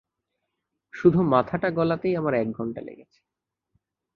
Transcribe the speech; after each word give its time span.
শুধু 0.93 1.19
মাথাটা 1.23 1.69
গলাতেই 1.69 2.15
আমার 2.15 2.33
এক 2.33 2.47
ঘণ্টা 2.51 2.81
লেগেছে। 2.81 3.19